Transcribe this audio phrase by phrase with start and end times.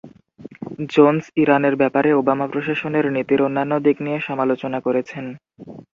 [0.89, 5.25] Jones ইরানের ব্যাপারে Obama প্রশাসনের নীতির অন্যান্য দিক নিয়ে সমালোচনা করেছেন।